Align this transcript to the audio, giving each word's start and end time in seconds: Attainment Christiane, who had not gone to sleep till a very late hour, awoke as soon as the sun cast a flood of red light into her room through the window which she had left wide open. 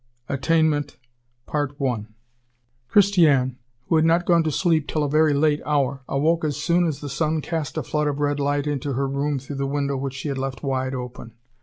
Attainment 0.27 0.97
Christiane, 2.89 3.57
who 3.85 3.97
had 3.97 4.03
not 4.03 4.25
gone 4.25 4.41
to 4.41 4.49
sleep 4.51 4.87
till 4.87 5.03
a 5.03 5.07
very 5.07 5.35
late 5.35 5.61
hour, 5.63 6.01
awoke 6.09 6.43
as 6.43 6.57
soon 6.57 6.87
as 6.87 7.01
the 7.01 7.07
sun 7.07 7.39
cast 7.39 7.77
a 7.77 7.83
flood 7.83 8.07
of 8.07 8.17
red 8.19 8.39
light 8.39 8.65
into 8.65 8.93
her 8.93 9.07
room 9.07 9.37
through 9.37 9.57
the 9.57 9.67
window 9.67 9.95
which 9.95 10.15
she 10.15 10.29
had 10.29 10.39
left 10.39 10.63
wide 10.63 10.95
open. 10.95 11.35